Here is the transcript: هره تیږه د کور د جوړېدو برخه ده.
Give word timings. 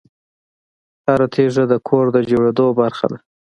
هره 1.07 1.27
تیږه 1.33 1.63
د 1.71 1.73
کور 1.87 2.05
د 2.15 2.17
جوړېدو 2.29 2.67
برخه 2.79 3.05
ده. 3.11 3.17